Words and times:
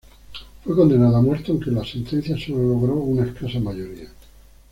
Fue 0.63 0.75
condenado 0.75 1.15
a 1.17 1.21
muerte, 1.21 1.51
aunque 1.51 1.69
la 1.69 1.85
sentencia 1.85 2.35
sólo 2.35 2.63
logró 2.69 2.95
una 2.95 3.23
escasa 3.23 3.59
mayoría. 3.59 4.09